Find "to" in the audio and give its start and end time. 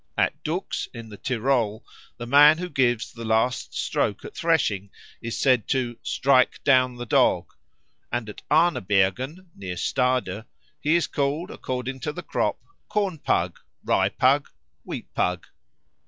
5.67-5.95, 11.99-12.11